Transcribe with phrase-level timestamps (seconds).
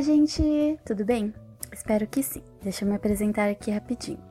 [0.00, 0.78] Gente!
[0.84, 1.34] Tudo bem?
[1.72, 2.42] Espero que sim.
[2.62, 4.22] Deixa eu me apresentar aqui rapidinho.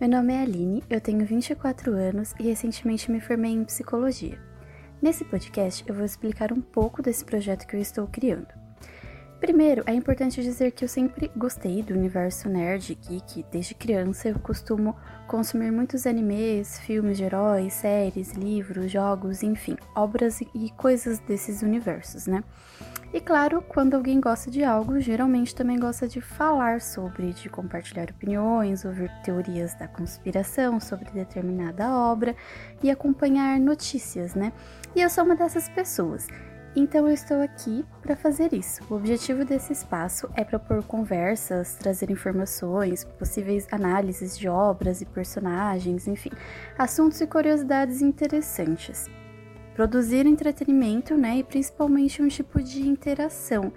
[0.00, 4.38] Meu nome é Aline, eu tenho 24 anos e recentemente me formei em psicologia.
[5.02, 8.57] Nesse podcast eu vou explicar um pouco desse projeto que eu estou criando.
[9.40, 13.46] Primeiro, é importante dizer que eu sempre gostei do universo nerd geek.
[13.52, 14.96] Desde criança eu costumo
[15.28, 22.26] consumir muitos animes, filmes de heróis, séries, livros, jogos, enfim, obras e coisas desses universos,
[22.26, 22.42] né?
[23.12, 28.10] E claro, quando alguém gosta de algo, geralmente também gosta de falar sobre, de compartilhar
[28.10, 32.34] opiniões, ouvir teorias da conspiração sobre determinada obra
[32.82, 34.52] e acompanhar notícias, né?
[34.96, 36.26] E eu sou uma dessas pessoas.
[36.78, 38.80] Então eu estou aqui para fazer isso.
[38.88, 46.06] O objetivo desse espaço é propor conversas, trazer informações, possíveis análises de obras e personagens,
[46.06, 46.30] enfim,
[46.78, 49.06] assuntos e curiosidades interessantes
[49.74, 53.72] produzir entretenimento, né, e principalmente um tipo de interação,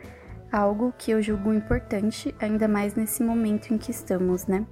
[0.52, 4.66] algo que eu julgo importante, ainda mais nesse momento em que estamos, né?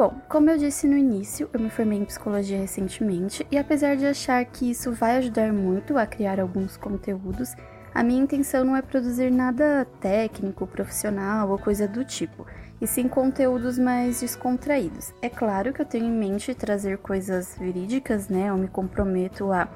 [0.00, 4.06] Bom, como eu disse no início, eu me formei em psicologia recentemente e apesar de
[4.06, 7.54] achar que isso vai ajudar muito a criar alguns conteúdos,
[7.94, 12.46] a minha intenção não é produzir nada técnico, profissional ou coisa do tipo,
[12.80, 15.12] e sim conteúdos mais descontraídos.
[15.20, 18.48] É claro que eu tenho em mente trazer coisas verídicas, né?
[18.48, 19.68] Eu me comprometo a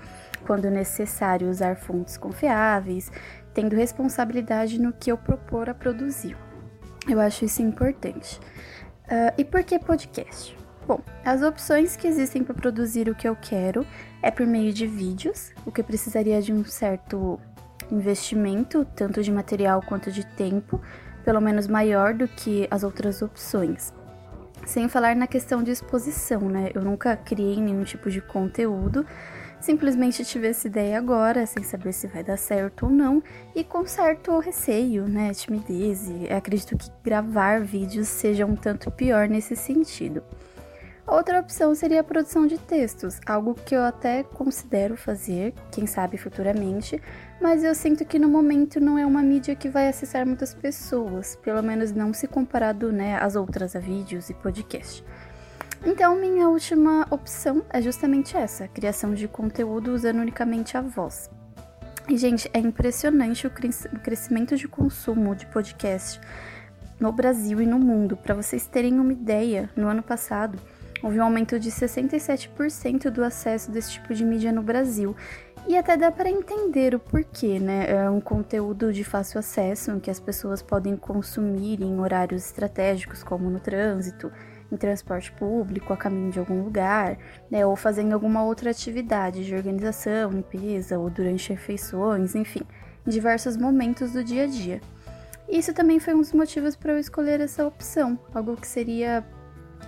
[0.47, 3.13] quando necessário, usar fontes confiáveis,
[3.53, 6.35] tendo responsabilidade no que eu propor a produzir.
[7.07, 8.41] Eu acho isso importante.
[9.05, 10.57] Uh, e por que podcast?
[10.87, 13.87] Bom, as opções que existem para produzir o que eu quero
[14.23, 17.39] é por meio de vídeos, o que precisaria de um certo
[17.91, 20.81] investimento, tanto de material quanto de tempo,
[21.25, 23.93] pelo menos maior do que as outras opções.
[24.67, 26.71] Sem falar na questão de exposição, né?
[26.75, 29.07] Eu nunca criei nenhum tipo de conteúdo,
[29.65, 33.23] Simplesmente tive essa ideia agora, sem saber se vai dar certo ou não,
[33.55, 39.27] e com certo receio, né, timidez, e acredito que gravar vídeos seja um tanto pior
[39.27, 40.23] nesse sentido.
[41.07, 46.19] Outra opção seria a produção de textos, algo que eu até considero fazer, quem sabe
[46.19, 47.01] futuramente,
[47.41, 51.37] mas eu sinto que no momento não é uma mídia que vai acessar muitas pessoas,
[51.37, 55.03] pelo menos não se comparado né, às outras a vídeos e podcast.
[55.87, 61.31] Então, minha última opção é justamente essa: criação de conteúdo usando unicamente a voz.
[62.09, 66.21] E, gente, é impressionante o, crescimento de consumo de podcast
[66.99, 68.17] no Brasil e no mundo.
[68.17, 70.59] Para vocês terem uma ideia, no ano passado
[71.03, 75.15] houve um aumento de 67% do acesso desse tipo de mídia no Brasil.
[75.67, 77.87] E até dá para entender o porquê, né?
[77.91, 83.51] É um conteúdo de fácil acesso que as pessoas podem consumir em horários estratégicos, como
[83.51, 84.31] no trânsito,
[84.75, 87.17] em transporte público, a caminho de algum lugar,
[87.51, 92.63] né, ou fazendo alguma outra atividade de organização, limpeza ou durante refeições, enfim,
[93.07, 94.81] em diversos momentos do dia a dia.
[95.49, 99.25] Isso também foi um dos motivos para eu escolher essa opção, algo que seria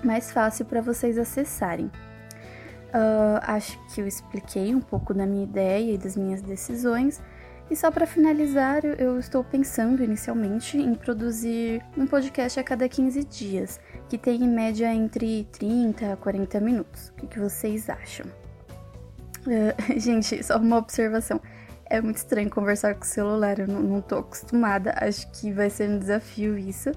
[0.05, 1.87] mais fácil para vocês acessarem.
[1.87, 7.21] Uh, acho que eu expliquei um pouco da minha ideia e das minhas decisões.
[7.69, 13.25] E só para finalizar, eu estou pensando inicialmente em produzir um podcast a cada 15
[13.25, 17.13] dias, que tem em média entre 30 a 40 minutos.
[17.21, 18.27] O que, vocês acham?
[19.47, 21.41] Uh, gente, só uma observação.
[21.87, 25.69] É muito estranho conversar com o celular, eu não, não tô acostumada, acho que vai
[25.69, 26.93] ser um desafio isso.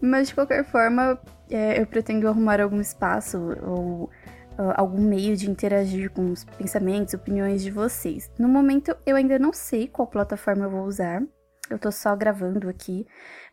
[0.00, 1.18] Mas de qualquer forma,
[1.50, 4.10] é, eu pretendo arrumar algum espaço ou
[4.58, 8.30] uh, algum meio de interagir com os pensamentos, opiniões de vocês.
[8.38, 11.22] No momento, eu ainda não sei qual plataforma eu vou usar,
[11.70, 13.06] eu tô só gravando aqui,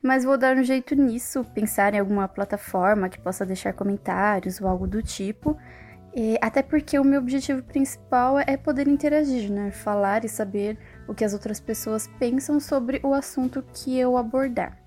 [0.03, 4.67] mas vou dar um jeito nisso, pensar em alguma plataforma que possa deixar comentários ou
[4.67, 5.57] algo do tipo.
[6.13, 9.71] E, até porque o meu objetivo principal é poder interagir, né?
[9.71, 14.77] Falar e saber o que as outras pessoas pensam sobre o assunto que eu abordar.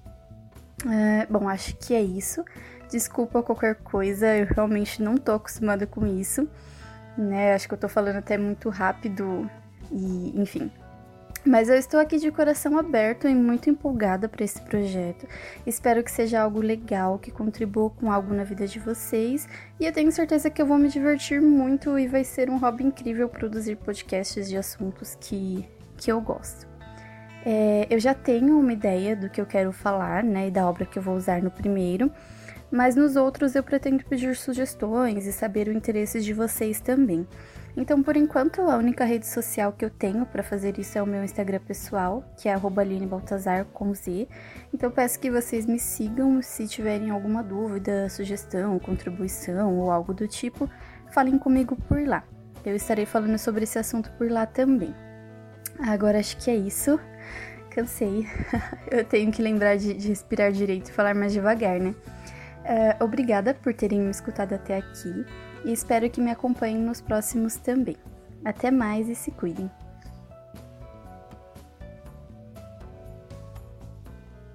[0.86, 2.44] É, bom, acho que é isso.
[2.90, 6.48] Desculpa qualquer coisa, eu realmente não tô acostumada com isso,
[7.16, 7.54] né?
[7.54, 9.50] Acho que eu tô falando até muito rápido
[9.90, 10.70] e, enfim,
[11.46, 15.28] mas eu estou aqui de coração aberto e muito empolgada para esse projeto.
[15.66, 19.46] Espero que seja algo legal, que contribua com algo na vida de vocês.
[19.78, 22.84] E eu tenho certeza que eu vou me divertir muito e vai ser um hobby
[22.84, 25.68] incrível produzir podcasts de assuntos que,
[25.98, 26.66] que eu gosto.
[27.44, 30.86] É, eu já tenho uma ideia do que eu quero falar, né, e da obra
[30.86, 32.10] que eu vou usar no primeiro,
[32.70, 37.26] mas nos outros eu pretendo pedir sugestões e saber o interesse de vocês também.
[37.76, 41.06] Então, por enquanto, a única rede social que eu tenho para fazer isso é o
[41.06, 44.28] meu Instagram pessoal, que é @aline_baltazar com Z.
[44.72, 50.28] Então, peço que vocês me sigam se tiverem alguma dúvida, sugestão, contribuição ou algo do
[50.28, 50.70] tipo,
[51.10, 52.22] falem comigo por lá.
[52.64, 54.94] Eu estarei falando sobre esse assunto por lá também.
[55.80, 56.98] Agora acho que é isso.
[57.70, 58.26] cansei.
[58.90, 61.94] eu tenho que lembrar de, de, respirar direito e falar mais devagar, né?
[62.64, 65.26] Uh, obrigada por terem me escutado até aqui
[65.64, 67.96] e espero que me acompanhem nos próximos também.
[68.42, 69.70] Até mais e se cuidem!